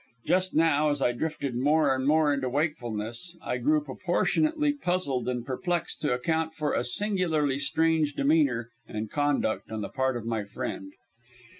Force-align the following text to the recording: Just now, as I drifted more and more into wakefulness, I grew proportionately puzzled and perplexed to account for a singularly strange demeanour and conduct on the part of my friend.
Just 0.25 0.55
now, 0.55 0.89
as 0.89 0.99
I 0.99 1.11
drifted 1.11 1.55
more 1.55 1.93
and 1.93 2.07
more 2.07 2.33
into 2.33 2.49
wakefulness, 2.49 3.37
I 3.39 3.59
grew 3.59 3.81
proportionately 3.83 4.73
puzzled 4.73 5.29
and 5.29 5.45
perplexed 5.45 6.01
to 6.01 6.11
account 6.11 6.55
for 6.55 6.73
a 6.73 6.83
singularly 6.83 7.59
strange 7.59 8.15
demeanour 8.15 8.71
and 8.87 9.11
conduct 9.11 9.69
on 9.69 9.81
the 9.81 9.89
part 9.89 10.17
of 10.17 10.25
my 10.25 10.43
friend. 10.43 10.91